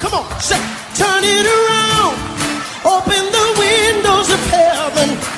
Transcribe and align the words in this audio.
Come 0.00 0.14
on, 0.14 0.40
say, 0.40 0.60
turn 0.94 1.24
it 1.24 1.44
around. 1.44 2.14
Open 2.84 3.24
the 3.34 3.46
windows 3.58 4.30
of 4.30 4.40
heaven. 4.50 5.37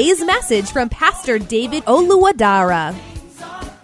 message 0.00 0.72
from 0.72 0.88
Pastor 0.88 1.38
David 1.38 1.84
Oluwadara. 1.84 2.96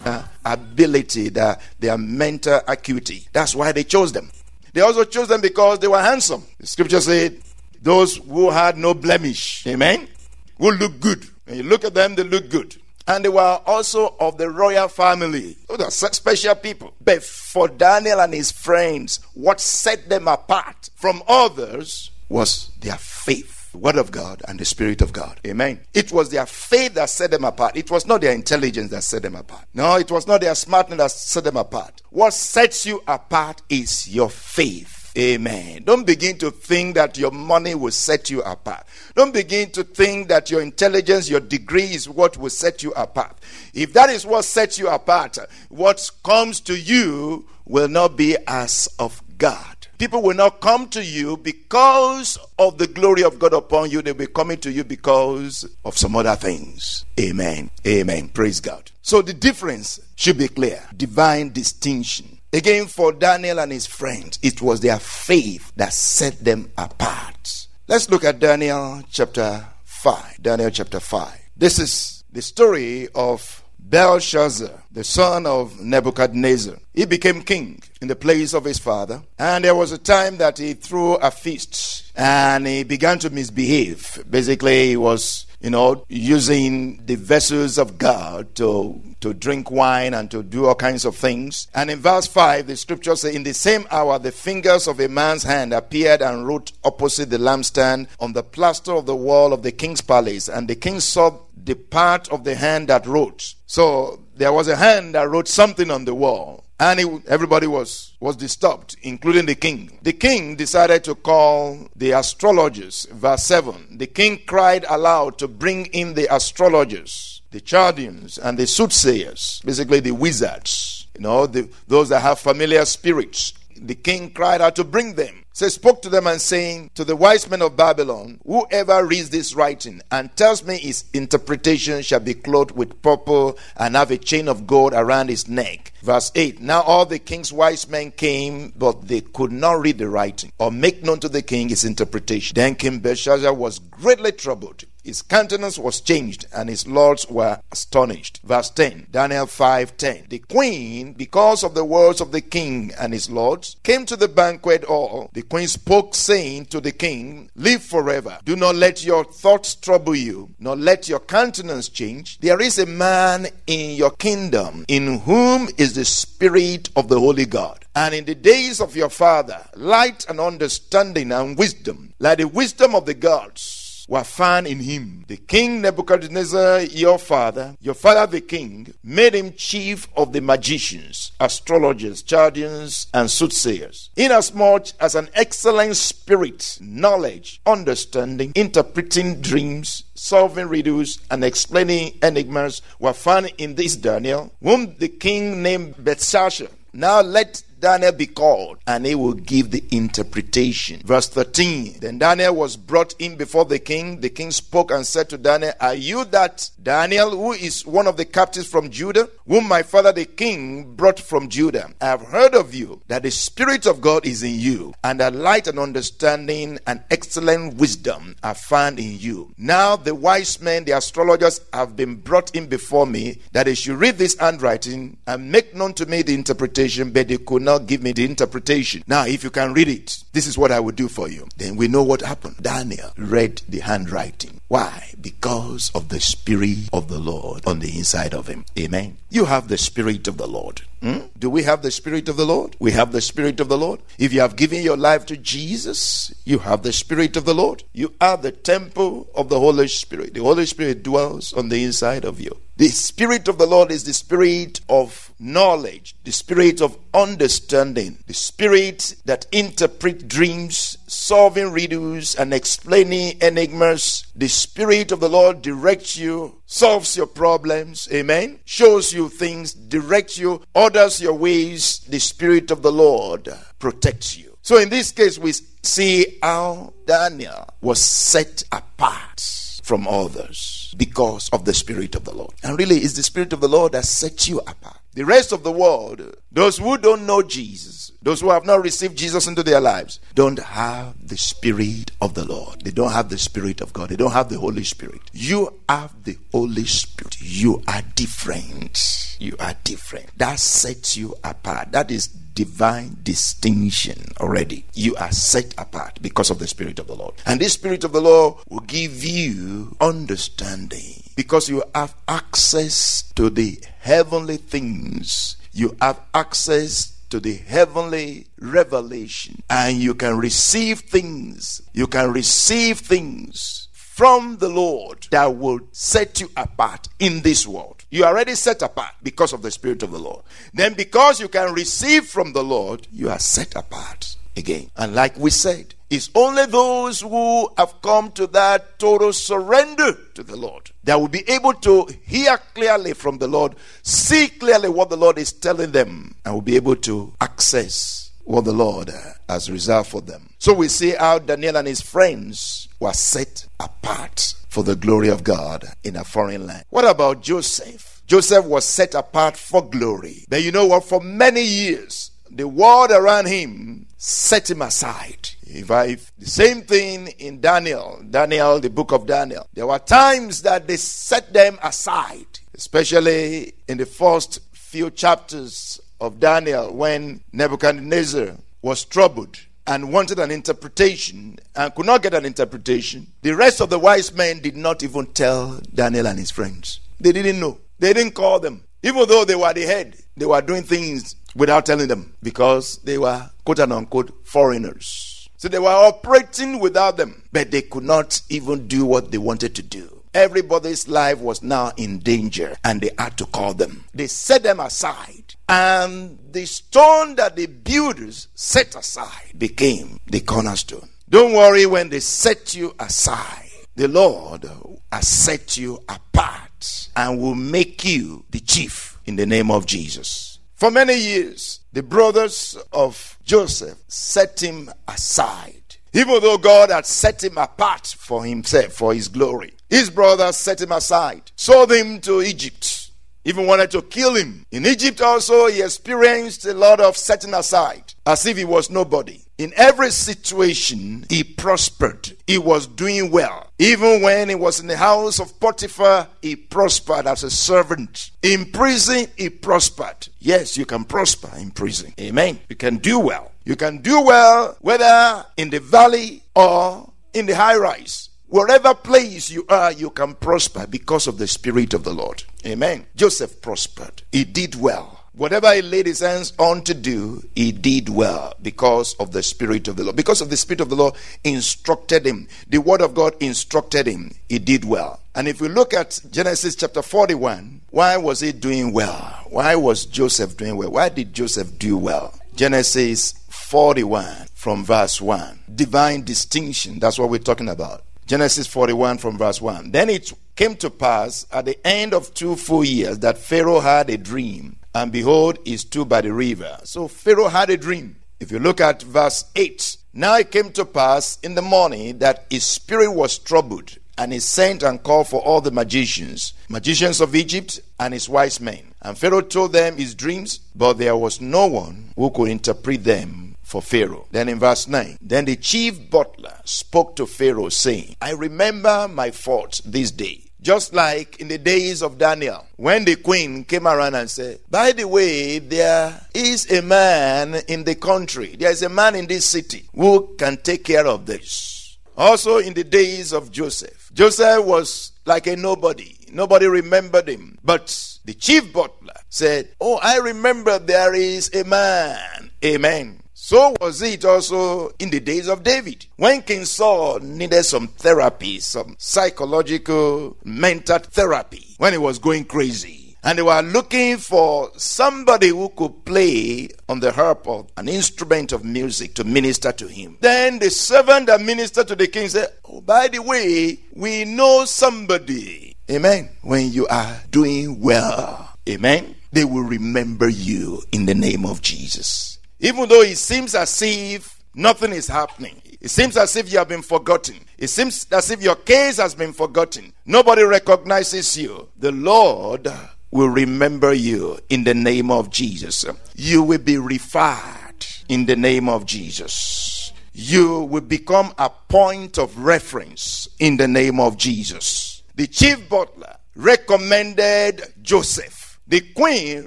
uh, 0.03 0.23
ability, 0.47 1.29
their, 1.29 1.59
their 1.79 1.99
mental 1.99 2.59
acuity. 2.67 3.29
That's 3.35 3.55
why 3.55 3.73
they 3.73 3.85
chose 3.85 4.13
them. 4.13 4.31
They 4.73 4.81
also 4.81 5.05
chose 5.05 5.29
them 5.29 5.43
because 5.43 5.79
they 5.79 5.89
were 5.89 6.01
handsome. 6.01 6.43
The 6.59 6.67
scripture 6.67 7.03
said, 7.03 7.43
those 7.83 8.17
who 8.17 8.49
had 8.51 8.79
no 8.79 8.95
blemish, 8.95 9.67
amen, 9.67 10.09
who 10.57 10.71
look 10.73 11.01
good. 11.01 11.27
When 11.45 11.59
you 11.59 11.65
look 11.65 11.85
at 11.85 11.93
them, 11.93 12.15
they 12.15 12.23
look 12.25 12.49
good. 12.49 12.77
And 13.07 13.23
they 13.23 13.29
were 13.29 13.61
also 13.67 14.17
of 14.19 14.39
the 14.39 14.49
royal 14.49 14.89
family. 14.89 15.59
Those 15.69 15.81
are 15.83 15.91
special 16.13 16.55
people. 16.55 16.95
But 17.05 17.23
for 17.25 17.69
Daniel 17.69 18.23
and 18.23 18.33
his 18.33 18.51
friends, 18.51 19.21
what 19.35 19.61
set 19.61 20.09
them 20.09 20.29
apart 20.29 20.89
from 20.95 21.23
others 21.29 22.11
was 22.31 22.71
their 22.81 22.97
faith 22.97 23.56
word 23.77 23.97
of 23.97 24.11
God 24.11 24.43
and 24.49 24.59
the 24.59 24.65
spirit 24.65 25.03
of 25.03 25.13
God. 25.13 25.41
Amen. 25.47 25.81
It 25.95 26.13
was 26.13 26.31
their 26.31 26.47
faith 26.47 26.95
that 26.95 27.11
set 27.11 27.31
them 27.31 27.45
apart. 27.45 27.77
It 27.77 27.91
was 27.91 28.07
not 28.07 28.21
their 28.21 28.33
intelligence 28.33 28.91
that 28.91 29.03
set 29.03 29.23
them 29.23 29.37
apart. 29.37 29.67
No, 29.75 29.97
it 29.97 30.11
was 30.11 30.27
not 30.27 30.41
their 30.41 30.55
smartness 30.55 30.99
that 30.99 31.11
set 31.11 31.45
them 31.45 31.57
apart. 31.57 32.03
What 32.11 32.33
sets 32.33 32.87
you 32.87 33.03
apart 33.07 33.63
is 33.69 34.09
your 34.09 34.31
faith. 34.31 34.97
Amen. 35.17 35.83
Don't 35.85 36.07
begin 36.07 36.37
to 36.39 36.51
think 36.51 36.95
that 36.97 37.17
your 37.17 37.31
money 37.31 37.75
will 37.75 37.91
set 37.91 38.29
you 38.29 38.43
apart. 38.43 38.87
Don't 39.15 39.33
begin 39.33 39.71
to 39.71 39.83
think 39.83 40.29
that 40.29 40.51
your 40.51 40.61
intelligence, 40.61 41.31
your 41.31 41.41
degree 41.41 41.85
is 41.95 42.07
what 42.07 42.37
will 42.37 42.51
set 42.51 42.83
you 42.83 42.93
apart. 42.93 43.39
If 43.73 43.95
that 43.95 44.11
is 44.11 44.27
what 44.27 44.45
sets 44.45 44.79
you 44.79 44.89
apart, 44.89 45.39
what 45.71 46.11
comes 46.23 46.61
to 46.63 46.79
you 46.79 47.47
will 47.65 47.89
not 47.89 48.17
be 48.17 48.37
as 48.47 48.89
of 48.99 49.23
God. 49.39 49.76
People 49.99 50.23
will 50.23 50.37
not 50.37 50.61
come 50.61 50.89
to 50.91 51.03
you 51.05 51.37
because 51.39 52.39
of 52.59 52.77
the 52.77 52.87
glory 52.87 53.25
of 53.25 53.39
God 53.39 53.55
upon 53.55 53.91
you. 53.91 54.03
They'll 54.03 54.15
be 54.15 54.27
coming 54.27 54.59
to 54.59 54.71
you 54.71 54.85
because 54.85 55.65
of 55.85 55.97
some 55.97 56.15
other 56.17 56.37
things. 56.37 57.07
Amen. 57.19 57.71
Amen. 57.87 58.29
Praise 58.29 58.61
God. 58.61 58.91
So 59.03 59.23
the 59.23 59.33
difference 59.33 59.99
should 60.17 60.37
be 60.39 60.49
clear. 60.49 60.83
Divine 60.97 61.53
distinction. 61.53 62.41
Again, 62.53 62.87
for 62.87 63.13
Daniel 63.13 63.59
and 63.59 63.73
his 63.73 63.87
friends, 63.87 64.39
it 64.43 64.61
was 64.63 64.81
their 64.81 64.99
faith 64.99 65.73
that 65.77 65.93
set 65.93 66.45
them 66.45 66.71
apart. 66.77 67.67
Let's 67.89 68.11
look 68.11 68.25
at 68.25 68.39
Daniel 68.39 69.03
chapter 69.11 69.67
5. 69.85 70.43
Daniel 70.43 70.71
chapter 70.71 71.01
5. 71.01 71.41
This 71.57 71.79
is 71.79 72.25
the 72.33 72.43
story 72.43 73.09
of 73.15 73.63
Belshazzar, 73.89 74.83
the 74.91 75.05
son 75.05 75.47
of 75.47 75.81
Nebuchadnezzar. 75.81 76.77
He 76.93 77.05
became 77.05 77.43
king 77.43 77.81
in 78.03 78.09
the 78.09 78.17
place 78.17 78.53
of 78.53 78.65
his 78.65 78.81
father, 78.81 79.23
and 79.39 79.65
there 79.65 79.77
was 79.77 79.93
a 79.93 79.99
time 79.99 80.39
that 80.39 80.59
he 80.59 80.75
threw 80.75 81.15
a 81.15 81.31
feast 81.31 82.11
and 82.17 82.67
he 82.67 82.83
began 82.83 83.21
to 83.21 83.31
misbehave. 83.31 84.25
Basically, 84.29 84.89
he 84.89 84.97
was, 84.97 85.46
you 85.61 85.71
know, 85.71 86.05
using 86.09 87.05
the 87.07 87.17
vessels 87.17 87.79
of 87.79 87.99
God 87.99 88.55
to 88.57 89.01
to 89.21 89.33
drink 89.33 89.71
wine 89.71 90.15
and 90.15 90.31
to 90.31 90.43
do 90.43 90.67
all 90.67 90.75
kinds 90.75 91.05
of 91.05 91.17
things. 91.17 91.69
And 91.75 91.91
in 91.91 91.99
verse 91.99 92.27
5, 92.27 92.67
the 92.67 92.77
scripture 92.77 93.17
says, 93.17 93.35
In 93.35 93.43
the 93.43 93.55
same 93.55 93.87
hour, 93.91 94.19
the 94.19 94.33
fingers 94.33 94.87
of 94.87 95.01
a 95.01 95.09
man's 95.09 95.43
hand 95.43 95.73
appeared 95.73 96.23
and 96.23 96.47
wrote 96.47 96.73
opposite 96.85 97.31
the 97.31 97.39
lampstand 97.39 98.09
on 98.21 98.35
the 98.35 98.43
plaster 98.43 98.93
of 98.93 99.07
the 99.07 99.17
wall 99.17 99.53
of 99.53 99.63
the 99.63 99.73
king's 99.73 100.01
palace. 100.01 100.49
And 100.49 100.69
the 100.69 100.77
king 100.77 101.01
saw 101.01 101.39
the 101.57 101.75
part 101.75 102.29
of 102.31 102.45
the 102.45 102.55
hand 102.55 102.89
that 102.89 103.07
wrote. 103.07 103.55
So 103.67 104.21
there 104.37 104.53
was 104.53 104.69
a 104.69 104.77
hand 104.77 105.15
that 105.15 105.29
wrote 105.29 105.49
something 105.49 105.91
on 105.91 106.05
the 106.05 106.15
wall. 106.15 106.66
And 106.79 107.01
it, 107.01 107.23
everybody 107.27 107.67
was, 107.67 108.13
was 108.21 108.37
disturbed, 108.37 108.97
including 109.03 109.47
the 109.47 109.55
king. 109.55 109.99
The 110.03 110.13
king 110.13 110.57
decided 110.57 111.05
to 111.05 111.15
call 111.15 111.89
the 111.97 112.11
astrologers. 112.11 113.07
Verse 113.13 113.45
7 113.45 113.97
The 113.97 114.07
king 114.07 114.41
cried 114.47 114.85
aloud 114.89 115.39
to 115.39 115.49
bring 115.49 115.87
in 115.87 116.15
the 116.15 116.33
astrologers, 116.35 117.41
the 117.51 117.61
Chaldeans, 117.61 118.37
and 118.37 118.59
the 118.59 118.67
soothsayers, 118.67 119.63
basically 119.65 120.01
the 120.01 120.11
wizards, 120.11 121.07
you 121.15 121.23
know, 121.23 121.47
the, 121.47 121.69
those 121.89 122.11
that 122.11 122.21
have 122.21 122.39
familiar 122.39 122.85
spirits. 122.85 123.55
The 123.81 123.95
king 123.95 124.31
cried 124.31 124.61
out 124.61 124.77
to 124.77 124.85
bring 124.85 125.15
them. 125.15 125.45
So 125.53 125.65
he 125.65 125.71
spoke 125.71 126.03
to 126.03 126.11
them 126.11 126.27
and 126.27 126.39
saying 126.39 126.91
to 126.97 127.05
the 127.05 127.17
wise 127.17 127.49
men 127.49 127.63
of 127.63 127.79
Babylon, 127.79 128.41
Whoever 128.45 129.07
reads 129.07 129.31
this 129.31 129.55
writing 129.55 130.03
and 130.11 130.35
tells 130.37 130.63
me 130.63 130.77
its 130.77 131.07
interpretation 131.15 132.03
shall 132.03 132.21
be 132.21 132.35
clothed 132.35 132.73
with 132.73 133.01
purple 133.01 133.57
and 133.75 133.97
have 133.97 134.11
a 134.11 134.19
chain 134.19 134.49
of 134.49 134.67
gold 134.67 134.93
around 134.93 135.31
his 135.31 135.49
neck. 135.49 135.95
Verse 136.03 136.31
8 136.35 136.61
Now 136.61 136.83
all 136.83 137.07
the 137.07 137.19
king's 137.19 137.55
wise 137.55 137.89
men 137.89 138.11
came, 138.11 138.75
but 138.77 139.09
they 139.09 139.23
could 139.23 139.51
not 139.51 139.81
read 139.81 139.97
the 139.97 140.11
writing 140.11 140.53
or 140.59 140.71
make 140.71 141.03
known 141.03 141.21
to 141.21 141.29
the 141.31 141.41
king 141.41 141.71
its 141.71 141.85
interpretation. 141.85 142.55
Then 142.55 142.75
King 142.75 142.99
Belshazzar 142.99 143.55
was 143.55 143.79
greatly 143.79 144.33
troubled. 144.33 144.85
His 145.07 145.23
countenance 145.23 145.79
was 145.79 146.01
changed, 146.01 146.47
and 146.53 146.69
his 146.69 146.89
lords 146.89 147.31
were 147.31 147.61
astonished. 147.71 148.41
Verse 148.43 148.71
10, 148.71 149.07
Daniel 149.13 149.47
5 149.47 149.97
10. 149.97 150.27
The 150.31 150.41
queen, 150.41 151.13
because 151.13 151.63
of 151.63 151.77
the 151.77 151.85
words 151.85 152.21
of 152.21 152.33
the 152.33 152.41
king 152.41 152.91
and 152.99 153.13
his 153.13 153.31
lords, 153.31 153.77
came 153.85 154.05
to 154.07 154.17
the 154.17 154.27
banquet 154.27 154.83
hall. 154.83 155.31
The 155.33 155.43
queen 155.43 155.69
spoke, 155.69 156.17
saying 156.17 156.67
to 156.67 156.81
the 156.81 156.91
king, 156.91 157.51
Live 157.55 157.85
forever. 157.85 158.41
Do 158.45 158.57
not 158.57 158.75
let 158.75 159.05
your 159.05 159.23
thoughts 159.23 159.77
trouble 159.77 160.17
you, 160.17 160.51
nor 160.59 160.75
let 160.75 161.09
your 161.09 161.21
countenance 161.21 161.89
change. 161.89 162.41
There 162.41 162.61
is 162.61 162.81
a 162.81 162.87
man 162.87 163.47
in 163.69 163.95
your 163.95 164.11
kingdom 164.11 164.87
in 164.89 165.21
whom 165.21 165.69
is 165.79 165.95
the 165.95 166.05
spirit 166.05 166.89
of 166.97 167.07
the 167.07 167.21
holy 167.21 167.47
God. 167.47 167.85
And 167.95 168.13
in 168.13 168.25
the 168.25 168.35
days 168.35 168.81
of 168.81 168.97
your 168.97 169.11
father, 169.11 169.69
light 169.77 170.27
and 170.29 170.41
understanding 170.41 171.31
and 171.31 171.57
wisdom, 171.57 172.13
like 172.19 172.39
the 172.39 172.49
wisdom 172.49 172.97
of 172.97 173.07
the 173.07 173.15
gods, 173.15 173.86
were 174.07 174.25
found 174.25 174.67
in 174.67 174.81
him. 174.81 175.25
The 175.29 175.37
king 175.37 175.81
Nebuchadnezzar, 175.81 176.83
your 176.83 177.19
father, 177.19 177.77
your 177.81 177.95
father 177.95 178.27
the 178.27 178.41
king, 178.41 178.95
made 179.03 179.35
him 179.35 179.53
chief 179.55 180.09
of 180.17 180.33
the 180.33 180.41
magicians, 180.41 181.33
astrologers, 181.41 182.23
Chaldeans, 182.23 183.09
and 183.13 183.31
soothsayers. 183.31 184.11
Inasmuch 184.17 184.89
as 185.01 185.15
an 185.15 185.29
excellent 185.35 185.97
spirit, 185.97 186.79
knowledge, 186.81 187.61
understanding, 187.67 188.53
interpreting 188.55 189.41
dreams, 189.41 190.05
solving 190.15 190.69
riddles, 190.69 191.19
and 191.31 191.45
explaining 191.45 192.19
enigmas 192.23 192.83
were 192.99 193.13
found 193.13 193.53
in 193.59 193.75
this 193.75 193.97
Daniel, 193.97 194.53
whom 194.63 194.97
the 194.99 195.09
king 195.09 195.63
named 195.63 196.03
Belteshazzar. 196.03 196.69
Now 196.93 197.21
let 197.21 197.63
Daniel 197.87 198.11
be 198.11 198.27
called, 198.27 198.79
and 198.89 199.07
he 199.07 199.15
will 199.15 199.35
give 199.35 199.71
the 199.71 199.85
interpretation. 199.93 201.01
Verse 201.05 201.29
13 201.29 201.99
Then 202.01 202.19
Daniel 202.19 202.57
was 202.57 202.77
brought 202.77 203.15
in 203.21 203.37
before 203.37 203.65
the 203.65 203.79
king. 203.79 204.21
The 204.21 204.29
king 204.29 204.51
spoke 204.51 204.91
and 204.91 205.07
said 205.07 205.29
to 205.29 205.39
Daniel, 205.39 205.73
Are 205.81 205.95
you 205.95 206.25
that 206.25 206.69
Daniel, 206.83 207.31
who 207.31 207.53
is 207.53 207.87
one 207.87 208.09
of 208.09 208.17
the 208.17 208.25
captives 208.25 208.67
from 208.67 208.91
Judah, 208.91 209.29
whom 209.47 209.69
my 209.69 209.85
father 209.85 210.11
the 210.11 210.25
king 210.25 210.97
brought 210.97 211.21
from 211.21 211.49
Judah? 211.49 211.91
I 212.01 212.07
have 212.07 212.23
heard 212.23 212.57
of 212.57 212.75
you 212.75 213.03
that 213.07 213.23
the 213.23 213.31
Spirit 213.31 213.87
of 213.87 214.01
God 214.01 214.27
is 214.27 214.43
in 214.43 214.59
you, 214.59 214.93
and 215.05 215.21
that 215.21 215.37
light 215.37 215.69
and 215.69 215.79
understanding 215.79 216.81
and 216.89 217.05
excellent 217.13 217.75
wisdom 217.75 218.35
are 218.43 218.55
found 218.57 218.99
in 218.99 219.17
you. 219.21 219.55
Now 219.57 219.95
the 219.95 220.17
wise 220.17 220.61
men, 220.61 220.87
the 220.87 220.97
astrologers, 220.97 221.61
have 221.73 221.95
been 221.95 222.17
brought 222.17 222.53
in 222.57 222.67
before 222.67 223.07
me 223.07 223.43
that 223.53 223.67
they 223.67 223.75
should 223.75 224.01
read 224.01 224.19
this 224.19 224.37
handwriting 224.39 225.19
and 225.29 225.53
make 225.53 225.73
known 225.73 225.95
to 225.95 226.07
me 226.07 226.23
the 226.23 226.35
interpretation, 226.35 227.13
but 227.13 227.29
they 227.29 227.39
could 227.39 227.63
not 227.63 227.76
give 227.79 228.03
me 228.03 228.13
the 228.13 228.25
interpretation. 228.25 229.03
Now, 229.07 229.27
if 229.27 229.45
you 229.45 229.51
can 229.51 229.75
read 229.75 229.89
it, 229.89 230.25
this 230.33 230.47
is 230.47 230.57
what 230.57 230.73
I 230.73 230.81
would 230.81 230.97
do 230.97 231.09
for 231.09 231.29
you. 231.29 231.49
Then 231.57 231.77
we 231.77 231.89
know 231.89 232.03
what 232.03 232.23
happened. 232.23 232.57
Daniel 232.63 233.13
read 233.17 233.63
the 233.69 233.81
handwriting. 233.81 234.61
Why? 234.69 235.15
Because 235.21 235.91
of 235.95 236.09
the 236.09 236.21
Spirit 236.21 236.89
of 236.93 237.09
the 237.09 237.19
Lord 237.19 237.67
on 237.67 237.79
the 237.79 237.97
inside 237.97 238.35
of 238.35 238.49
him. 238.49 238.65
Amen. 238.79 239.19
You 239.31 239.45
have 239.45 239.69
the 239.69 239.79
Spirit 239.79 240.27
of 240.27 240.39
the 240.39 240.47
Lord. 240.47 240.83
Hmm? 241.03 241.27
Do 241.39 241.51
we 241.51 241.63
have 241.65 241.83
the 241.83 241.91
Spirit 241.91 242.29
of 242.29 242.37
the 242.37 242.47
Lord? 242.47 242.75
We 242.81 242.93
have 242.93 243.13
the 243.13 243.21
Spirit 243.21 243.61
of 243.61 243.69
the 243.69 243.79
Lord. 243.79 244.01
If 244.19 244.33
you 244.33 244.41
have 244.41 244.57
given 244.57 244.83
your 244.83 244.97
life 244.97 245.27
to 245.27 245.37
Jesus, 245.37 246.35
you 246.45 246.61
have 246.61 246.83
the 246.83 246.93
Spirit 246.93 247.37
of 247.37 247.45
the 247.45 247.55
Lord. 247.55 247.85
You 247.93 248.15
are 248.21 248.37
the 248.37 248.53
temple 248.53 249.29
of 249.35 249.49
the 249.49 249.61
Holy 249.61 249.89
Spirit. 249.89 250.35
The 250.35 250.43
Holy 250.43 250.67
Spirit 250.67 251.03
dwells 251.03 251.53
on 251.53 251.69
the 251.69 251.85
inside 251.85 252.25
of 252.25 252.41
you. 252.41 252.59
The 252.79 252.89
Spirit 252.89 253.49
of 253.49 253.57
the 253.57 253.67
Lord 253.67 253.91
is 253.91 254.05
the 254.05 254.13
Spirit 254.13 254.83
of 254.91 255.33
knowledge, 255.39 256.15
the 256.25 256.31
Spirit 256.31 256.83
of 256.83 256.99
understanding, 257.15 258.19
the 258.27 258.35
Spirit 258.35 259.17
that 259.25 259.47
interprets 259.51 260.25
dreams, 260.25 260.99
solving 261.07 261.73
riddles, 261.73 262.35
and 262.35 262.53
explaining 262.53 263.41
enigmas. 263.41 264.27
The 264.37 264.49
Spirit 264.49 265.11
of 265.11 265.21
the 265.21 265.31
Lord 265.31 265.63
directs 265.63 266.19
you, 266.19 266.61
solves 266.67 267.17
your 267.17 267.27
problems, 267.27 268.11
amen, 268.13 268.61
shows 268.67 269.11
you 269.11 269.31
things, 269.31 269.73
directs 269.73 270.37
you, 270.37 270.61
orders 270.75 271.19
your 271.19 271.33
ways. 271.33 272.01
The 272.01 272.19
Spirit 272.19 272.71
of 272.71 272.83
the 272.83 272.93
Lord 272.93 273.49
protects 273.79 274.37
you. 274.37 274.59
So 274.61 274.77
in 274.77 274.91
this 274.91 275.13
case, 275.13 275.39
we 275.39 275.53
see 275.83 276.37
how 276.43 276.93
Daniel 277.07 277.71
was 277.81 278.03
set 278.03 278.65
apart 278.71 279.66
from 279.87 280.09
others 280.09 280.93
because 280.97 281.49
of 281.51 281.65
the 281.65 281.73
Spirit 281.73 282.17
of 282.17 282.25
the 282.25 282.35
Lord. 282.35 282.53
And 282.65 282.77
really, 282.77 282.97
it's 282.97 283.15
the 283.15 283.23
Spirit 283.23 283.53
of 283.53 283.61
the 283.61 283.69
Lord 283.69 283.93
that 283.93 284.05
sets 284.05 284.49
you 284.49 284.59
apart. 284.59 284.99
The 285.15 285.25
rest 285.25 285.53
of 285.53 285.63
the 285.63 285.71
world, 285.71 286.37
those 286.51 286.79
who 286.79 286.99
don't 286.99 287.25
know 287.25 287.41
Jesus, 287.41 288.11
those 288.21 288.41
who 288.41 288.51
have 288.51 288.67
not 288.67 288.83
received 288.83 289.17
Jesus 289.17 289.47
into 289.47 289.63
their 289.63 289.81
lives, 289.81 290.19
don't 290.35 290.59
have 290.59 291.29
the 291.29 291.39
Spirit 291.39 292.11
of 292.21 292.35
the 292.35 292.45
Lord. 292.45 292.81
They 292.81 292.91
don't 292.91 293.13
have 293.13 293.29
the 293.29 293.39
Spirit 293.39 293.81
of 293.81 293.93
God. 293.93 294.09
They 294.09 294.17
don't 294.17 294.33
have 294.33 294.49
the 294.49 294.59
Holy 294.59 294.83
Spirit. 294.83 295.21
You 295.33 295.73
have 295.89 296.25
the 296.25 296.37
Holy 296.51 296.85
Spirit. 296.87 297.37
You 297.41 297.81
are 297.87 298.03
different. 298.17 299.37
You 299.39 299.55
are 299.61 299.75
different. 299.85 300.37
That 300.37 300.59
sets 300.59 301.17
you 301.17 301.37
apart. 301.45 301.93
That 301.93 302.11
is 302.11 302.27
divine 302.57 303.19
distinction 303.23 304.33
already. 304.41 304.87
You 304.95 305.15
are 305.17 305.31
set 305.31 305.75
apart 305.79 306.19
because 306.23 306.51
of 306.51 306.59
the 306.59 306.67
Spirit 306.67 306.99
of 306.99 307.07
the 307.07 307.15
Lord. 307.15 307.35
And 307.45 307.61
this 307.61 307.75
Spirit 307.75 308.03
of 308.03 308.13
the 308.13 308.21
Lord 308.21 308.57
will 308.69 308.81
give 308.81 309.23
you 309.23 309.95
understanding 310.01 311.23
because 311.37 311.69
you 311.69 311.85
have 311.95 312.17
access 312.27 313.31
to 313.37 313.51
the 313.51 313.79
heavenly 314.01 314.57
things. 314.57 315.57
You 315.73 315.97
have 316.01 316.21
access 316.33 317.13
to 317.29 317.41
the 317.41 317.57
heavenly 317.57 318.47
revelation 318.59 319.63
and 319.69 319.99
you 319.99 320.15
can 320.15 320.39
receive 320.39 321.01
things. 321.01 321.83
You 321.93 322.07
can 322.07 322.33
receive 322.33 323.01
things 323.01 323.89
from 323.93 324.57
the 324.57 324.69
Lord 324.71 325.27
that 325.31 325.57
will 325.57 325.81
set 325.93 326.41
you 326.41 326.49
apart 326.57 327.09
in 327.19 327.43
this 327.43 327.67
world. 327.67 327.96
You 328.11 328.25
are 328.25 328.33
already 328.33 328.55
set 328.55 328.83
apart 328.83 329.15
because 329.23 329.53
of 329.53 329.63
the 329.63 329.71
Spirit 329.71 330.03
of 330.03 330.13
the 330.13 330.19
Lord. 330.19 330.43
Then, 330.73 330.95
because 330.95 331.41
you 331.41 331.49
can 331.49 331.75
receive 331.75 332.27
from 332.27 332.53
the 332.53 332.63
Lord, 332.63 333.09
you 333.13 333.29
are 333.31 333.39
set 333.39 333.75
apart 333.75 334.37
again. 334.57 334.91
And 334.97 335.15
like 335.15 335.37
we 335.37 335.51
said, 335.51 335.95
it's 336.09 336.31
only 336.35 336.67
those 336.67 337.21
who 337.21 337.69
have 337.77 338.01
come 338.01 338.31
to 338.33 338.47
that 338.49 338.99
total 339.01 339.33
surrender 339.33 340.17
to 340.35 340.43
the 340.45 340.57
Lord 340.57 340.93
that 341.03 341.21
will 341.21 341.29
be 341.29 341.49
able 341.49 341.73
to 341.75 342.07
hear 342.25 342.59
clearly 342.75 343.13
from 343.13 343.39
the 343.39 343.49
Lord, 343.49 343.75
see 344.03 344.49
clearly 344.49 344.89
what 344.89 345.11
the 345.11 345.17
Lord 345.17 345.37
is 345.37 345.53
telling 345.53 345.91
them, 345.91 346.37
and 346.45 346.55
will 346.55 346.61
be 346.61 346.77
able 346.77 346.97
to 346.97 347.33
access 347.41 348.31
what 348.47 348.65
the 348.65 348.73
Lord 348.73 349.11
has 349.49 349.71
reserved 349.71 350.09
for 350.09 350.21
them. 350.21 350.51
So 350.59 350.73
we 350.73 350.89
see 350.89 351.11
how 351.11 351.41
Daniel 351.41 351.77
and 351.77 351.89
his 351.89 352.01
friends 352.01 352.89
were 353.01 353.13
set 353.13 353.67
apart 353.81 354.55
for 354.69 354.85
the 354.85 354.97
glory 354.97 355.29
of 355.29 355.45
God 355.45 355.85
in 356.05 356.17
a 356.17 356.25
foreign 356.25 356.67
land. 356.67 356.85
What 356.91 357.05
about 357.05 357.43
Joseph? 357.43 358.23
Joseph 358.27 358.65
was 358.65 358.85
set 358.85 359.15
apart 359.15 359.57
for 359.57 359.89
glory. 359.89 360.45
But 360.49 360.63
you 360.63 360.71
know 360.71 360.87
what? 360.87 361.05
For 361.05 361.21
many 361.21 361.63
years, 361.63 362.31
the 362.51 362.69
world 362.69 363.11
around 363.11 363.47
him 363.47 364.07
set 364.17 364.71
him 364.71 364.81
aside. 364.81 365.51
If 365.63 365.91
I, 365.91 366.17
the 366.39 366.47
same 366.47 366.83
thing 366.83 367.29
in 367.39 367.61
Daniel, 367.61 368.23
Daniel, 368.29 368.79
the 368.79 368.91
book 368.91 369.13
of 369.13 369.27
Daniel. 369.27 369.67
There 369.75 369.87
were 369.89 369.99
times 369.99 370.63
that 370.63 370.87
they 370.87 370.97
set 370.97 371.53
them 371.53 371.79
aside, 371.83 372.61
especially 372.75 373.75
in 373.89 373.99
the 373.99 374.07
first 374.07 374.61
few 374.73 375.11
chapters 375.11 376.01
of 376.21 376.41
Daniel 376.41 376.93
when 376.95 377.43
Nebuchadnezzar 377.53 378.57
was 378.83 379.05
troubled 379.05 379.59
and 379.87 380.13
wanted 380.13 380.39
an 380.39 380.51
interpretation 380.51 381.59
and 381.75 381.95
could 381.95 382.07
not 382.07 382.23
get 382.23 382.35
an 382.35 382.45
interpretation. 382.45 383.27
The 383.43 383.55
rest 383.55 383.81
of 383.81 383.91
the 383.91 383.99
wise 383.99 384.33
men 384.33 384.61
did 384.61 384.77
not 384.77 385.03
even 385.03 385.27
tell 385.27 385.81
Daniel 385.95 386.27
and 386.27 386.39
his 386.39 386.51
friends. 386.51 387.01
They 387.21 387.33
didn't 387.33 387.61
know. 387.61 387.79
They 387.99 388.13
didn't 388.13 388.35
call 388.35 388.61
them. 388.61 388.85
Even 389.03 389.29
though 389.29 389.45
they 389.45 389.55
were 389.55 389.73
the 389.73 389.83
head, 389.83 390.17
they 390.37 390.47
were 390.47 390.61
doing 390.61 390.83
things 390.83 391.37
without 391.55 391.87
telling 391.87 392.09
them 392.09 392.35
because 392.43 392.99
they 392.99 393.19
were 393.19 393.49
quote 393.65 393.81
unquote 393.81 394.47
foreigners. 394.47 395.49
So 395.57 395.69
they 395.69 395.79
were 395.79 395.89
operating 395.89 396.81
without 396.81 397.17
them, 397.17 397.45
but 397.53 397.71
they 397.71 397.83
could 397.83 398.05
not 398.05 398.43
even 398.51 398.89
do 398.89 399.07
what 399.07 399.31
they 399.31 399.39
wanted 399.39 399.75
to 399.77 399.83
do. 399.83 400.23
Everybody's 400.37 401.09
life 401.09 401.39
was 401.39 401.63
now 401.63 401.93
in 401.97 402.19
danger 402.19 402.77
and 402.85 403.01
they 403.01 403.11
had 403.17 403.39
to 403.39 403.47
call 403.47 403.73
them. 403.73 404.05
They 404.13 404.27
set 404.27 404.65
them 404.65 404.81
aside 404.81 405.55
and 405.67 406.39
the 406.53 406.67
stone 406.67 407.37
that 407.37 407.57
the 407.57 407.65
builders 407.65 408.49
set 408.55 408.95
aside 408.95 409.53
became 409.57 410.21
the 410.27 410.41
cornerstone. 410.41 411.09
Don't 411.27 411.55
worry 411.55 411.87
when 411.87 412.11
they 412.11 412.21
set 412.21 412.75
you 412.75 412.95
aside. 413.01 413.71
The 413.95 414.09
Lord 414.09 414.69
has 415.11 415.27
set 415.27 415.79
you 415.79 416.01
apart 416.07 417.09
and 417.17 417.41
will 417.41 417.55
make 417.55 418.05
you 418.05 418.45
the 418.51 418.61
chief 418.61 419.19
in 419.25 419.37
the 419.37 419.47
name 419.47 419.71
of 419.71 419.87
Jesus. 419.87 420.59
For 420.75 420.91
many 420.91 421.17
years, 421.17 421.81
the 421.95 422.03
brothers 422.03 422.77
of 422.93 423.39
Joseph 423.43 423.97
set 424.07 424.63
him 424.63 424.91
aside. 425.09 425.86
Even 426.17 426.41
though 426.41 426.57
God 426.57 426.89
had 426.89 427.05
set 427.05 427.45
him 427.45 427.59
apart 427.59 428.07
for 428.19 428.43
himself, 428.43 428.95
for 428.95 429.13
his 429.13 429.29
glory, 429.29 429.75
his 429.91 430.09
brothers 430.09 430.57
set 430.57 430.81
him 430.81 430.93
aside, 430.93 431.53
sold 431.57 431.93
him 431.93 432.23
to 432.23 432.41
Egypt, 432.41 433.11
even 433.45 433.67
wanted 433.67 433.91
to 433.91 434.01
kill 434.01 434.35
him. 434.35 434.65
In 434.71 434.87
Egypt, 434.87 435.21
also, 435.21 435.67
he 435.67 435.83
experienced 435.83 436.65
a 436.65 436.73
lot 436.73 437.01
of 437.01 437.19
setting 437.19 437.53
aside 437.53 438.15
as 438.25 438.47
if 438.47 438.57
he 438.57 438.65
was 438.65 438.89
nobody. 438.89 439.43
In 439.59 439.75
every 439.77 440.11
situation, 440.11 441.27
he 441.29 441.45
prospered. 441.45 442.35
He 442.47 442.57
was 442.57 442.87
doing 442.87 443.31
well. 443.31 443.71
Even 443.79 444.23
when 444.23 444.49
he 444.49 444.55
was 444.55 444.81
in 444.81 444.87
the 444.87 444.97
house 444.97 445.39
of 445.39 445.61
Potiphar, 445.61 446.29
he 446.41 446.57
prospered 446.57 447.27
as 447.27 447.43
a 447.43 447.51
servant. 447.51 448.31
In 448.43 448.73
prison, 448.73 449.27
he 449.37 449.51
prospered. 449.51 450.29
Yes, 450.39 450.79
you 450.79 450.87
can 450.87 451.05
prosper 451.05 451.51
in 451.59 451.73
prison. 451.73 452.15
Amen. 452.19 452.59
You 452.71 452.77
can 452.77 452.97
do 452.97 453.19
well. 453.19 453.53
You 453.67 453.75
can 453.75 453.99
do 453.99 454.23
well 454.23 454.77
whether 454.81 455.45
in 455.57 455.71
the 455.71 455.81
valley 455.81 456.45
or 456.55 457.13
in 457.35 457.47
the 457.47 457.57
high 457.57 457.77
rise. 457.77 458.31
Wherever 458.47 458.95
place 458.95 459.51
you 459.51 459.67
are, 459.69 459.91
you 459.91 460.11
can 460.11 460.35
prosper 460.35 460.87
because 460.87 461.27
of 461.27 461.39
the 461.39 461.49
Spirit 461.49 461.93
of 461.93 462.05
the 462.05 462.15
Lord. 462.15 462.45
Amen. 462.65 463.07
Joseph 463.17 463.61
prospered. 463.61 464.23
He 464.31 464.45
did 464.45 464.77
well. 464.77 465.25
Whatever 465.33 465.75
he 465.75 465.83
laid 465.83 466.07
his 466.07 466.21
hands 466.21 466.53
on 466.61 466.83
to 466.85 466.95
do, 466.95 467.43
he 467.57 467.73
did 467.73 468.09
well 468.09 468.55
because 468.63 469.15
of 469.15 469.33
the 469.33 469.43
Spirit 469.43 469.89
of 469.89 469.97
the 469.97 470.05
Lord. 470.05 470.15
Because 470.15 470.41
of 470.41 470.49
the 470.49 470.57
Spirit 470.57 470.81
of 470.81 470.89
the 470.89 470.97
Lord 470.97 471.15
instructed 471.43 472.25
him. 472.25 472.47
The 472.69 472.79
Word 472.79 473.01
of 473.01 473.15
God 473.15 473.35
instructed 473.41 474.07
him. 474.07 474.37
He 474.49 474.61
did 474.61 474.85
well. 474.85 475.21
And 475.35 475.49
if 475.49 475.61
we 475.61 475.67
look 475.67 475.93
at 475.93 476.21
Genesis 476.31 476.77
chapter 476.77 477.03
41, 477.03 477.81
why 477.91 478.17
was 478.17 478.39
he 478.39 478.53
doing 478.53 478.93
well? 478.93 479.41
Why 479.51 479.75
was 479.75 480.07
Joseph 480.07 480.57
doing 480.57 480.77
well? 480.77 480.93
Why 480.93 481.09
did 481.09 481.35
Joseph 481.35 481.77
do 481.81 481.99
well? 481.99 482.33
Genesis 482.55 483.35
41 483.67 484.47
from 484.55 484.85
verse 484.85 485.21
1. 485.21 485.65
Divine 485.75 486.23
distinction. 486.23 487.01
That's 487.01 487.19
what 487.19 487.31
we're 487.31 487.39
talking 487.39 487.69
about. 487.69 488.05
Genesis 488.25 488.69
41 488.69 489.19
from 489.19 489.37
verse 489.37 489.61
1. 489.61 489.91
Then 489.91 490.09
it 490.09 490.33
came 490.55 490.77
to 490.77 490.89
pass 490.89 491.49
at 491.51 491.65
the 491.65 491.85
end 491.85 492.15
of 492.15 492.33
two 492.33 492.55
full 492.55 492.85
years 492.85 493.19
that 493.19 493.39
Pharaoh 493.39 493.81
had 493.81 494.09
a 494.09 494.17
dream 494.17 494.77
and 494.95 495.11
behold, 495.11 495.59
he 495.65 495.77
stood 495.79 496.09
by 496.09 496.21
the 496.21 496.33
river. 496.33 496.79
So 496.85 497.09
Pharaoh 497.09 497.49
had 497.49 497.69
a 497.71 497.77
dream. 497.77 498.15
If 498.39 498.53
you 498.53 498.61
look 498.61 498.81
at 498.81 499.03
verse 499.03 499.47
8, 499.57 499.97
now 500.15 500.37
it 500.37 500.53
came 500.53 500.71
to 500.71 500.85
pass 500.85 501.37
in 501.43 501.57
the 501.57 501.61
morning 501.61 502.19
that 502.21 502.47
his 502.49 502.65
spirit 502.65 503.11
was 503.11 503.37
troubled, 503.37 503.99
and 504.17 504.33
he 504.33 504.39
sent 504.39 504.85
and 504.85 505.03
called 505.03 505.27
for 505.27 505.41
all 505.41 505.61
the 505.61 505.73
magicians, 505.73 506.55
magicians 506.69 507.21
of 507.21 507.35
Egypt, 507.35 507.81
and 507.99 508.15
his 508.15 508.29
wise 508.29 508.61
men. 508.61 508.95
And 509.03 509.19
Pharaoh 509.19 509.41
told 509.41 509.73
them 509.73 509.97
his 509.97 510.15
dreams, 510.15 510.61
but 510.75 510.95
there 510.95 511.17
was 511.17 511.41
no 511.41 511.67
one 511.67 512.13
who 512.17 512.31
could 512.31 512.49
interpret 512.49 513.03
them 513.05 513.46
for 513.67 513.83
Pharaoh. 513.83 514.29
Then 514.31 514.49
in 514.49 514.61
verse 514.61 514.87
9, 514.87 515.19
then 515.21 515.45
the 515.45 515.57
chief 515.57 516.09
butler 516.09 516.55
spoke 516.65 517.17
to 517.17 517.27
Pharaoh, 517.27 517.69
saying, 517.69 518.15
I 518.23 518.31
remember 518.31 519.09
my 519.09 519.33
fault 519.33 519.81
this 519.85 520.13
day. 520.13 520.45
Just 520.63 520.95
like 520.95 521.41
in 521.41 521.49
the 521.49 521.59
days 521.59 522.01
of 522.03 522.17
Daniel, 522.17 522.65
when 522.77 523.05
the 523.05 523.17
queen 523.17 523.65
came 523.65 523.87
around 523.87 524.15
and 524.15 524.31
said, 524.31 524.61
By 524.71 524.93
the 524.93 525.07
way, 525.07 525.59
there 525.59 526.21
is 526.33 526.71
a 526.71 526.81
man 526.81 527.57
in 527.69 527.85
the 527.85 527.97
country, 527.97 528.57
there 528.57 528.71
is 528.71 528.83
a 528.83 528.89
man 528.89 529.17
in 529.17 529.27
this 529.27 529.45
city 529.45 529.89
who 529.95 530.35
can 530.37 530.57
take 530.59 530.85
care 530.85 531.07
of 531.07 531.27
this. 531.27 531.99
Also, 532.17 532.59
in 532.59 532.73
the 532.73 532.85
days 532.85 533.33
of 533.33 533.51
Joseph, 533.51 534.11
Joseph 534.15 534.65
was 534.65 535.13
like 535.25 535.47
a 535.47 535.57
nobody. 535.57 536.17
Nobody 536.33 536.67
remembered 536.67 537.29
him. 537.29 537.59
But 537.63 538.19
the 538.25 538.35
chief 538.35 538.73
butler 538.73 539.15
said, 539.29 539.75
Oh, 539.81 539.99
I 540.03 540.19
remember 540.19 540.79
there 540.79 541.15
is 541.15 541.53
a 541.55 541.65
man. 541.65 542.51
Amen. 542.65 543.21
So 543.47 543.77
was 543.81 544.03
it 544.03 544.25
also 544.25 544.89
in 544.99 545.11
the 545.11 545.21
days 545.21 545.47
of 545.47 545.63
David. 545.63 546.07
When 546.17 546.43
King 546.43 546.65
Saul 546.65 547.21
needed 547.21 547.63
some 547.63 547.87
therapy, 547.87 548.59
some 548.59 548.97
psychological, 548.99 550.37
mental 550.43 550.99
therapy, 550.99 551.77
when 551.79 551.93
he 551.93 551.99
was 551.99 552.19
going 552.19 552.47
crazy. 552.47 553.17
And 553.23 553.39
they 553.39 553.43
were 553.43 553.63
looking 553.63 554.17
for 554.17 554.73
somebody 554.77 555.51
who 555.51 555.69
could 555.69 556.05
play 556.05 556.71
on 556.89 556.99
the 556.99 557.13
harp 557.13 557.47
or 557.47 557.69
an 557.77 557.89
instrument 557.89 558.51
of 558.51 558.65
music 558.65 559.15
to 559.15 559.23
minister 559.23 559.71
to 559.71 559.87
him. 559.87 560.19
Then 560.23 560.59
the 560.59 560.69
servant 560.69 561.29
that 561.29 561.41
ministered 561.41 561.87
to 561.87 561.95
the 561.95 562.09
king 562.09 562.29
said, 562.29 562.49
Oh, 562.65 562.81
by 562.81 563.07
the 563.07 563.21
way, 563.23 563.79
we 563.95 564.25
know 564.25 564.65
somebody. 564.65 565.77
Amen. 565.89 566.31
When 566.43 566.73
you 566.73 566.89
are 566.89 567.23
doing 567.31 567.81
well, 567.81 568.55
amen, 568.69 569.15
they 569.31 569.45
will 569.45 569.63
remember 569.63 570.29
you 570.29 570.83
in 570.91 571.07
the 571.07 571.15
name 571.15 571.47
of 571.47 571.63
Jesus. 571.63 572.36
Even 572.61 572.89
though 572.89 573.03
it 573.03 573.19
seems 573.19 573.55
as 573.55 573.81
if 573.83 574.43
nothing 574.55 574.93
is 574.93 575.09
happening, 575.09 575.61
it 575.81 575.91
seems 575.91 576.17
as 576.17 576.37
if 576.37 576.51
you 576.51 576.59
have 576.59 576.69
been 576.69 576.83
forgotten. 576.83 577.37
It 577.59 577.69
seems 577.69 578.07
as 578.11 578.31
if 578.31 578.43
your 578.43 578.57
case 578.57 578.97
has 578.97 579.15
been 579.15 579.33
forgotten. 579.33 579.93
Nobody 580.05 580.43
recognizes 580.43 581.37
you. 581.37 581.69
The 581.79 581.93
Lord 581.93 582.69
will 583.11 583.29
remember 583.29 583.93
you 583.93 584.39
in 584.49 584.65
the 584.65 584.75
name 584.75 585.11
of 585.11 585.31
Jesus. 585.31 585.85
You 586.15 586.43
will 586.43 586.59
be 586.59 586.79
referred 586.79 587.87
in 588.09 588.27
the 588.27 588.37
name 588.37 588.69
of 588.69 588.87
Jesus. 588.87 589.93
You 590.13 590.63
will 590.63 590.81
become 590.81 591.33
a 591.39 591.51
point 591.51 592.19
of 592.19 592.39
reference 592.39 593.29
in 593.39 593.59
the 593.59 593.69
name 593.69 594.01
of 594.01 594.17
Jesus. 594.17 595.03
The 595.15 595.27
chief 595.27 595.69
butler 595.69 596.17
recommended 596.35 597.63
Joseph. 597.83 598.36
The 598.69 598.81
queen 598.81 599.47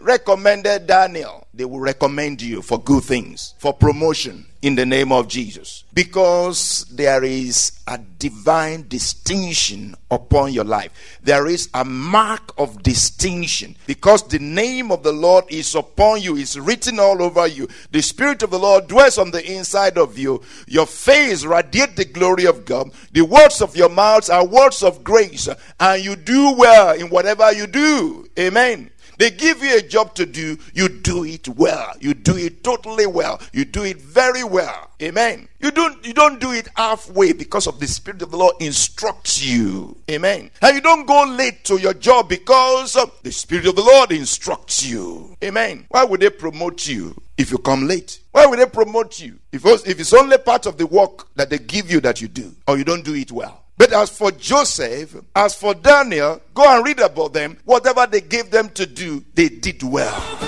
recommended 0.00 0.86
Daniel 0.86 1.48
they 1.58 1.64
will 1.64 1.80
recommend 1.80 2.40
you 2.40 2.62
for 2.62 2.80
good 2.80 3.02
things, 3.02 3.54
for 3.58 3.74
promotion 3.74 4.46
in 4.62 4.76
the 4.76 4.86
name 4.86 5.10
of 5.10 5.26
Jesus. 5.26 5.82
Because 5.92 6.84
there 6.92 7.24
is 7.24 7.80
a 7.88 7.98
divine 7.98 8.86
distinction 8.86 9.96
upon 10.08 10.52
your 10.52 10.62
life. 10.62 11.18
There 11.20 11.48
is 11.48 11.68
a 11.74 11.84
mark 11.84 12.52
of 12.58 12.84
distinction. 12.84 13.74
Because 13.86 14.22
the 14.28 14.38
name 14.38 14.92
of 14.92 15.02
the 15.02 15.10
Lord 15.10 15.46
is 15.48 15.74
upon 15.74 16.22
you, 16.22 16.36
is 16.36 16.58
written 16.58 17.00
all 17.00 17.20
over 17.20 17.48
you. 17.48 17.66
The 17.90 18.02
Spirit 18.02 18.44
of 18.44 18.50
the 18.50 18.58
Lord 18.58 18.86
dwells 18.86 19.18
on 19.18 19.32
the 19.32 19.44
inside 19.44 19.98
of 19.98 20.16
you. 20.16 20.40
Your 20.68 20.86
face 20.86 21.44
radiates 21.44 21.96
the 21.96 22.04
glory 22.04 22.46
of 22.46 22.64
God. 22.64 22.92
The 23.10 23.22
words 23.22 23.60
of 23.60 23.76
your 23.76 23.88
mouths 23.88 24.30
are 24.30 24.46
words 24.46 24.84
of 24.84 25.02
grace. 25.02 25.48
And 25.80 26.04
you 26.04 26.14
do 26.14 26.54
well 26.56 26.94
in 26.94 27.10
whatever 27.10 27.52
you 27.52 27.66
do. 27.66 28.28
Amen. 28.38 28.90
They 29.18 29.30
give 29.30 29.62
you 29.62 29.76
a 29.76 29.82
job 29.82 30.14
to 30.14 30.26
do, 30.26 30.58
you 30.72 30.88
do 30.88 31.24
it 31.24 31.48
well. 31.48 31.92
You 32.00 32.14
do 32.14 32.36
it 32.36 32.62
totally 32.62 33.06
well. 33.06 33.40
You 33.52 33.64
do 33.64 33.82
it 33.82 34.00
very 34.00 34.44
well. 34.44 34.90
Amen. 35.02 35.48
You 35.60 35.72
don't 35.72 36.04
you 36.04 36.12
don't 36.14 36.40
do 36.40 36.52
it 36.52 36.68
halfway 36.76 37.32
because 37.32 37.66
of 37.66 37.80
the 37.80 37.86
spirit 37.86 38.22
of 38.22 38.30
the 38.30 38.36
Lord 38.36 38.54
instructs 38.60 39.44
you. 39.44 39.96
Amen. 40.10 40.50
And 40.62 40.74
you 40.74 40.80
don't 40.80 41.06
go 41.06 41.24
late 41.24 41.64
to 41.64 41.78
your 41.80 41.94
job 41.94 42.28
because 42.28 42.96
the 43.22 43.32
spirit 43.32 43.66
of 43.66 43.76
the 43.76 43.82
Lord 43.82 44.12
instructs 44.12 44.84
you. 44.88 45.36
Amen. 45.42 45.86
Why 45.88 46.04
would 46.04 46.20
they 46.20 46.30
promote 46.30 46.86
you 46.86 47.20
if 47.36 47.50
you 47.50 47.58
come 47.58 47.86
late? 47.88 48.20
Why 48.32 48.46
would 48.46 48.58
they 48.58 48.66
promote 48.66 49.20
you 49.20 49.38
if 49.52 49.64
if 49.64 49.98
it's 50.00 50.12
only 50.14 50.38
part 50.38 50.66
of 50.66 50.78
the 50.78 50.86
work 50.86 51.32
that 51.34 51.50
they 51.50 51.58
give 51.58 51.90
you 51.90 52.00
that 52.00 52.20
you 52.20 52.28
do 52.28 52.54
or 52.66 52.78
you 52.78 52.84
don't 52.84 53.04
do 53.04 53.14
it 53.14 53.32
well? 53.32 53.64
But 53.78 53.92
as 53.92 54.10
for 54.10 54.32
Joseph, 54.32 55.16
as 55.34 55.54
for 55.54 55.72
Daniel, 55.72 56.42
go 56.52 56.76
and 56.76 56.84
read 56.84 56.98
about 56.98 57.32
them. 57.32 57.56
Whatever 57.64 58.06
they 58.06 58.20
gave 58.20 58.50
them 58.50 58.68
to 58.70 58.84
do, 58.86 59.24
they 59.34 59.48
did 59.48 59.82
well. 59.84 60.47